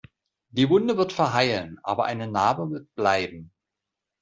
[0.49, 3.51] Die Wunde wird verheilen, aber eine Narbe wird bleiben.